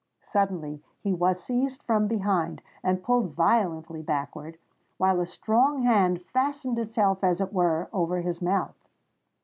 Suddenly 0.23 0.81
he 1.01 1.13
was 1.13 1.43
seized 1.43 1.83
from 1.83 2.07
behind, 2.07 2.63
and 2.83 3.03
pulled 3.03 3.35
violently 3.35 4.01
backward, 4.01 4.57
while 4.97 5.19
a 5.19 5.27
strong 5.27 5.83
hand 5.83 6.23
fastened 6.23 6.79
itself 6.79 7.23
as 7.23 7.39
it 7.39 7.53
were 7.53 7.87
over 7.93 8.21
his 8.21 8.41
mouth. 8.41 8.87